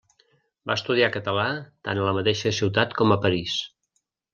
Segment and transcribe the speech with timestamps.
[0.69, 1.45] Va estudiar català
[1.89, 3.65] tant a la mateixa ciutat com a París.